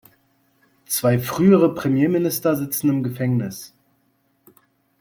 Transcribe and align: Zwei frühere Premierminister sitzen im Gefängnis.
Zwei 0.87 1.19
frühere 1.19 1.75
Premierminister 1.75 2.55
sitzen 2.55 2.89
im 2.89 3.03
Gefängnis. 3.03 3.71